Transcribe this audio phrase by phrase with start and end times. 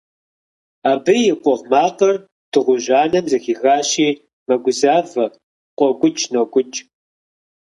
[0.91, 2.15] Абы и къугъ макъыр
[2.51, 4.09] дыгъужь анэм зэхихащи,
[4.47, 5.25] мэгузавэ,
[5.77, 6.79] къокӀукӀ-нокӀукӀ.